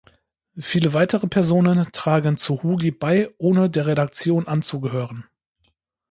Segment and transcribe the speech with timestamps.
[0.57, 5.25] Viele weitere Personen tragen zu Hugi bei, ohne der Redaktion anzugehören.